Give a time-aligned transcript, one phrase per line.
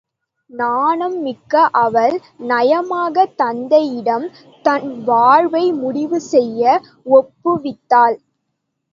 [0.49, 2.15] நாணம் மிக்க அவள்
[2.43, 4.25] நயமாகத் தந்தையிடம்
[4.65, 6.63] தன் வாழ்வை முடிவு செய்ய
[7.11, 8.17] ஒப்புவித்தாள்.